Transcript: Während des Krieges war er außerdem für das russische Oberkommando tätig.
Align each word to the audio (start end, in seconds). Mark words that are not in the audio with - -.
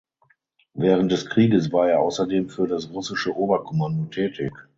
Während 0.73 1.11
des 1.11 1.27
Krieges 1.27 1.71
war 1.71 1.87
er 1.91 1.99
außerdem 1.99 2.49
für 2.49 2.65
das 2.65 2.89
russische 2.89 3.35
Oberkommando 3.37 4.05
tätig. 4.05 4.51